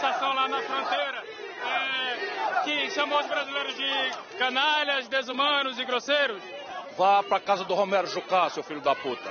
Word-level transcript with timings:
lá 0.00 0.48
na 0.48 0.62
fronteira 0.62 1.24
é, 1.64 2.60
que 2.62 2.90
chamou 2.90 3.18
os 3.18 3.26
brasileiros 3.26 3.74
de 3.74 4.38
canalhas, 4.38 5.08
desumanos 5.08 5.78
e 5.78 5.84
grosseiros. 5.84 6.40
Vá 6.96 7.22
pra 7.22 7.40
casa 7.40 7.64
do 7.64 7.74
Romero 7.74 8.06
Jucá, 8.06 8.48
seu 8.50 8.62
filho 8.62 8.80
da 8.80 8.94
puta. 8.94 9.30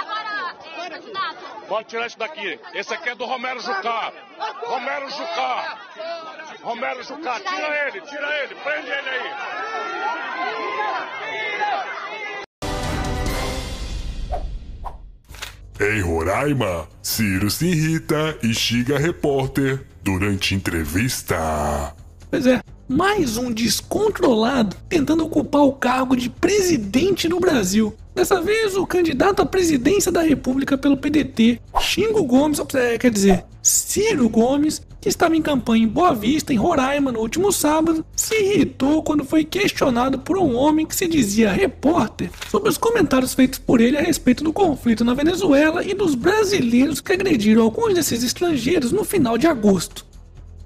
Agora, 0.00 0.56
é, 0.84 0.90
candidato. 0.90 1.66
Pode 1.68 1.88
tirar 1.88 2.06
isso 2.06 2.18
daqui. 2.18 2.60
Esse 2.74 2.94
aqui 2.94 3.10
é 3.10 3.14
do 3.14 3.24
Romero 3.24 3.60
Jucá. 3.60 4.12
Romero 4.64 5.10
Jucá. 5.10 5.78
Romero 6.62 7.02
Jucá, 7.04 7.40
tira 7.40 7.88
ele, 7.88 8.00
tira 8.00 8.42
ele, 8.42 8.54
prende 8.56 8.90
ele 8.90 9.08
aí. 9.08 9.65
Em 15.78 16.00
Roraima, 16.00 16.88
Ciro 17.02 17.50
se 17.50 17.66
irrita 17.66 18.36
e 18.42 18.54
xinga 18.54 18.98
repórter 18.98 19.86
durante 20.02 20.54
entrevista. 20.54 21.94
Pois 22.30 22.46
é, 22.46 22.62
mais 22.88 23.36
um 23.36 23.52
descontrolado 23.52 24.76
tentando 24.88 25.24
ocupar 25.24 25.62
o 25.62 25.72
cargo 25.72 26.16
de 26.16 26.30
presidente 26.30 27.28
no 27.28 27.40
Brasil. 27.40 27.94
Dessa 28.14 28.40
vez, 28.40 28.76
o 28.76 28.86
candidato 28.86 29.42
à 29.42 29.46
presidência 29.46 30.10
da 30.10 30.22
República 30.22 30.78
pelo 30.78 30.96
PDT, 30.96 31.60
Xingo 31.80 32.24
Gomes, 32.24 32.58
é, 32.74 32.96
quer 32.96 33.10
dizer, 33.10 33.44
Ciro 33.62 34.28
Gomes, 34.28 34.80
que 35.00 35.08
estava 35.08 35.36
em 35.36 35.42
campanha 35.42 35.84
em 35.84 35.88
Boa 35.88 36.14
Vista, 36.14 36.52
em 36.52 36.56
Roraima, 36.56 37.12
no 37.12 37.20
último 37.20 37.52
sábado, 37.52 38.04
se 38.16 38.34
irritou 38.34 39.02
quando 39.02 39.24
foi 39.24 39.44
questionado 39.44 40.18
por 40.18 40.38
um 40.38 40.56
homem 40.56 40.86
que 40.86 40.96
se 40.96 41.06
dizia 41.06 41.52
repórter 41.52 42.30
sobre 42.50 42.70
os 42.70 42.78
comentários 42.78 43.34
feitos 43.34 43.58
por 43.58 43.80
ele 43.80 43.98
a 43.98 44.02
respeito 44.02 44.42
do 44.42 44.52
conflito 44.52 45.04
na 45.04 45.14
Venezuela 45.14 45.84
e 45.84 45.92
dos 45.92 46.14
brasileiros 46.14 47.00
que 47.00 47.12
agrediram 47.12 47.62
alguns 47.62 47.94
desses 47.94 48.22
estrangeiros 48.22 48.92
no 48.92 49.04
final 49.04 49.36
de 49.36 49.46
agosto. 49.46 50.06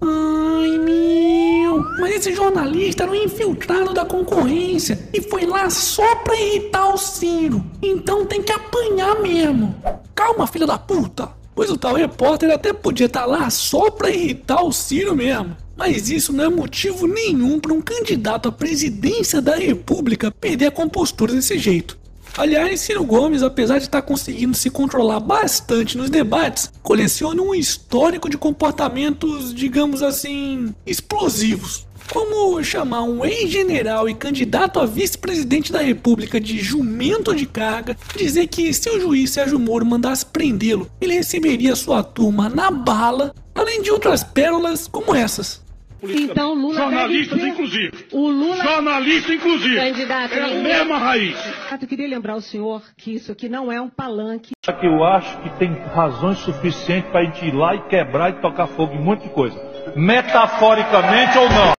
Ai 0.00 0.78
meu, 0.78 1.82
esse 2.16 2.34
jornalista 2.34 3.02
era 3.02 3.12
um 3.12 3.14
infiltrado 3.14 3.92
da 3.92 4.04
concorrência 4.04 5.08
e 5.12 5.20
foi 5.20 5.44
lá 5.44 5.68
só 5.68 6.16
pra 6.16 6.34
irritar 6.34 6.92
o 6.92 6.96
Ciro. 6.96 7.64
Então 7.82 8.24
tem 8.24 8.42
que 8.42 8.52
apanhar 8.52 9.20
mesmo. 9.20 9.74
Calma, 10.14 10.46
filha 10.46 10.66
da 10.66 10.78
puta. 10.78 11.28
Pois 11.54 11.70
o 11.70 11.76
tal 11.76 11.94
repórter 11.94 12.50
até 12.50 12.72
podia 12.72 13.06
estar 13.06 13.26
lá 13.26 13.48
só 13.50 13.90
pra 13.90 14.10
irritar 14.10 14.62
o 14.62 14.72
Ciro 14.72 15.14
mesmo. 15.14 15.56
Mas 15.76 16.08
isso 16.08 16.32
não 16.32 16.44
é 16.44 16.48
motivo 16.48 17.06
nenhum 17.06 17.60
para 17.60 17.72
um 17.72 17.82
candidato 17.82 18.48
à 18.48 18.52
presidência 18.52 19.42
da 19.42 19.56
República 19.56 20.30
perder 20.30 20.66
a 20.66 20.70
compostura 20.70 21.34
desse 21.34 21.58
jeito. 21.58 21.98
Aliás, 22.36 22.80
Ciro 22.80 23.02
Gomes, 23.04 23.42
apesar 23.42 23.78
de 23.78 23.84
estar 23.84 24.02
conseguindo 24.02 24.54
se 24.54 24.68
controlar 24.68 25.20
bastante 25.20 25.96
nos 25.96 26.10
debates, 26.10 26.70
coleciona 26.82 27.40
um 27.40 27.54
histórico 27.54 28.28
de 28.28 28.36
comportamentos, 28.36 29.54
digamos 29.54 30.02
assim, 30.02 30.74
explosivos. 30.86 31.85
Como 32.12 32.62
chamar 32.62 33.02
um 33.02 33.24
ex-general 33.24 34.08
e 34.08 34.14
candidato 34.14 34.80
a 34.80 34.86
vice-presidente 34.86 35.72
da 35.72 35.80
República 35.80 36.40
de 36.40 36.58
jumento 36.58 37.34
de 37.34 37.46
carga, 37.46 37.96
dizer 38.16 38.46
que 38.46 38.72
se 38.72 38.88
o 38.90 39.00
juiz 39.00 39.30
Sérgio 39.30 39.58
Moro 39.58 39.84
mandasse 39.84 40.24
prendê-lo, 40.24 40.88
ele 41.00 41.14
receberia 41.14 41.76
sua 41.76 42.02
turma 42.02 42.48
na 42.48 42.70
bala, 42.70 43.34
além 43.54 43.82
de 43.82 43.90
outras 43.90 44.22
pérolas 44.24 44.86
como 44.86 45.14
essas. 45.14 45.64
Então 46.02 46.54
Lula 46.54 46.74
Jornalistas, 46.74 47.40
inclusive. 47.40 47.90
O 48.12 48.28
Lula 48.28 48.62
Jornalista, 48.62 49.32
inclusive. 49.32 49.76
Candidato, 49.76 50.34
É 50.34 50.42
a 50.42 50.62
mesma 50.62 50.98
raiz. 50.98 51.36
Eu 51.80 51.88
queria 51.88 52.08
lembrar 52.08 52.34
ao 52.34 52.40
senhor 52.40 52.82
que 52.96 53.14
isso 53.14 53.32
aqui 53.32 53.48
não 53.48 53.72
é 53.72 53.80
um 53.80 53.88
palanque. 53.88 54.52
que 54.62 54.86
eu 54.86 55.04
acho 55.04 55.38
que 55.42 55.50
tem 55.58 55.72
razões 55.94 56.38
suficientes 56.38 57.10
para 57.10 57.20
a 57.20 57.24
gente 57.24 57.46
ir 57.46 57.54
lá 57.54 57.74
e 57.74 57.80
quebrar 57.88 58.30
e 58.30 58.40
tocar 58.40 58.66
fogo 58.68 58.94
em 58.94 58.98
um 58.98 59.02
monte 59.04 59.22
de 59.22 59.30
coisa. 59.30 59.56
Metaforicamente 59.96 61.38
ou 61.38 61.48
não. 61.48 61.72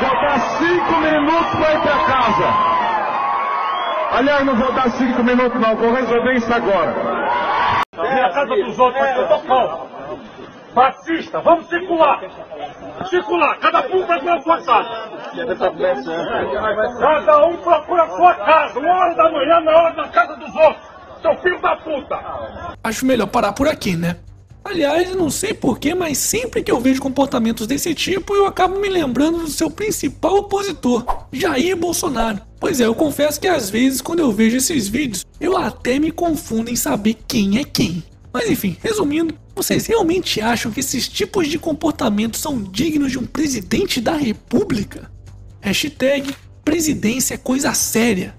Vou 0.00 0.20
dar 0.20 0.40
cinco 0.58 0.96
minutos 1.00 1.50
para 1.50 1.74
ir 1.74 1.80
para 1.80 2.04
casa. 2.04 2.48
Aliás, 4.12 4.44
não 4.44 4.56
vou 4.56 4.72
dar 4.72 4.90
cinco 4.90 5.22
minutos 5.22 5.60
não, 5.60 5.76
vou 5.76 5.92
resolver 5.92 6.34
isso 6.34 6.52
agora. 6.52 6.94
E 7.96 8.20
a 8.20 8.30
casa 8.30 8.56
dos 8.56 8.78
outros, 8.78 9.00
mas 9.00 9.16
eu 9.18 9.28
tô 9.28 9.38
calmo. 9.40 9.88
Fascista, 10.74 11.40
vamos 11.40 11.68
circular. 11.68 12.20
Circular, 13.08 13.58
cada 13.60 13.86
um 13.86 14.06
vai 14.06 14.20
pra 14.20 14.42
sua 14.42 14.62
casa. 14.62 15.10
Cada 17.00 17.46
um 17.46 17.56
procura 17.58 18.02
a 18.02 18.08
sua 18.08 18.34
casa, 18.34 18.78
uma 18.80 18.92
hora 18.92 19.14
da 19.14 19.30
manhã 19.30 19.60
na 19.60 19.72
hora 19.72 19.94
da 19.94 20.08
casa 20.08 20.36
dos 20.36 20.54
outros. 20.56 20.82
Seu 21.22 21.36
filho 21.36 21.60
da 21.60 21.76
puta. 21.76 22.18
Acho 22.82 23.06
melhor 23.06 23.28
parar 23.28 23.52
por 23.52 23.68
aqui, 23.68 23.96
né? 23.96 24.16
Aliás, 24.64 25.14
não 25.14 25.28
sei 25.28 25.52
porquê, 25.52 25.94
mas 25.94 26.16
sempre 26.16 26.62
que 26.62 26.72
eu 26.72 26.80
vejo 26.80 27.00
comportamentos 27.00 27.66
desse 27.66 27.94
tipo, 27.94 28.34
eu 28.34 28.46
acabo 28.46 28.80
me 28.80 28.88
lembrando 28.88 29.38
do 29.38 29.48
seu 29.48 29.70
principal 29.70 30.38
opositor, 30.38 31.26
Jair 31.30 31.76
Bolsonaro. 31.76 32.40
Pois 32.58 32.80
é, 32.80 32.86
eu 32.86 32.94
confesso 32.94 33.38
que 33.38 33.46
às 33.46 33.68
vezes, 33.68 34.00
quando 34.00 34.20
eu 34.20 34.32
vejo 34.32 34.56
esses 34.56 34.88
vídeos, 34.88 35.26
eu 35.38 35.54
até 35.54 35.98
me 35.98 36.10
confundo 36.10 36.70
em 36.70 36.76
saber 36.76 37.18
quem 37.28 37.58
é 37.58 37.64
quem. 37.64 38.02
Mas 38.32 38.48
enfim, 38.48 38.76
resumindo, 38.82 39.34
vocês 39.54 39.86
realmente 39.86 40.40
acham 40.40 40.72
que 40.72 40.80
esses 40.80 41.06
tipos 41.06 41.46
de 41.46 41.58
comportamentos 41.58 42.40
são 42.40 42.60
dignos 42.60 43.12
de 43.12 43.18
um 43.18 43.26
presidente 43.26 44.00
da 44.00 44.16
república? 44.16 45.10
Hashtag 45.60 46.34
presidência 46.64 47.34
é 47.34 47.38
coisa 47.38 47.74
séria. 47.74 48.34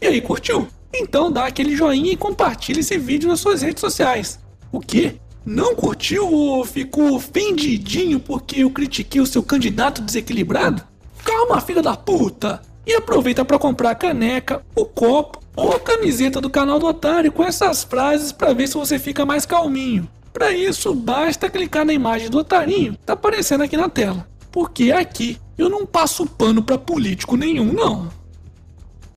E 0.00 0.06
aí, 0.08 0.20
curtiu? 0.20 0.66
Então 0.92 1.30
dá 1.30 1.46
aquele 1.46 1.76
joinha 1.76 2.12
e 2.12 2.16
compartilha 2.16 2.80
esse 2.80 2.98
vídeo 2.98 3.28
nas 3.28 3.40
suas 3.40 3.62
redes 3.62 3.80
sociais. 3.80 4.40
O 4.72 4.80
quê? 4.80 5.16
Não 5.44 5.74
curtiu 5.74 6.32
ou 6.32 6.64
ficou 6.64 7.14
ofendidinho 7.14 8.18
porque 8.18 8.62
eu 8.62 8.70
critiquei 8.70 9.20
o 9.20 9.26
seu 9.26 9.42
candidato 9.42 10.00
desequilibrado? 10.00 10.82
Calma, 11.22 11.60
filha 11.60 11.82
da 11.82 11.94
puta! 11.94 12.62
E 12.86 12.94
aproveita 12.94 13.44
para 13.44 13.58
comprar 13.58 13.90
a 13.90 13.94
caneca, 13.94 14.64
o 14.74 14.84
copo 14.84 15.40
ou 15.54 15.72
a 15.72 15.78
camiseta 15.78 16.40
do 16.40 16.50
canal 16.50 16.78
do 16.78 16.86
Otário 16.86 17.30
com 17.30 17.44
essas 17.44 17.84
frases 17.84 18.32
para 18.32 18.52
ver 18.52 18.66
se 18.66 18.74
você 18.74 18.98
fica 18.98 19.26
mais 19.26 19.44
calminho. 19.44 20.08
Para 20.32 20.50
isso, 20.50 20.94
basta 20.94 21.50
clicar 21.50 21.84
na 21.84 21.92
imagem 21.92 22.30
do 22.30 22.38
otarinho 22.38 22.96
tá 23.04 23.12
aparecendo 23.12 23.62
aqui 23.62 23.76
na 23.76 23.88
tela. 23.88 24.26
Porque 24.50 24.90
aqui 24.90 25.38
eu 25.58 25.68
não 25.68 25.84
passo 25.84 26.26
pano 26.26 26.62
para 26.62 26.78
político 26.78 27.36
nenhum, 27.36 27.72
não. 27.72 28.08